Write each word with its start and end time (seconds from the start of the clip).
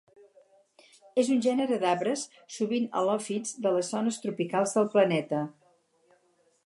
És 1.23 1.27
un 1.35 1.43
gènere 1.47 1.77
d'arbres, 1.83 2.23
sovint 2.55 2.87
halòfits, 3.01 3.53
de 3.67 3.75
les 3.77 3.93
zones 3.97 4.21
tropicals 4.25 4.75
del 4.79 4.93
planeta. 4.97 5.47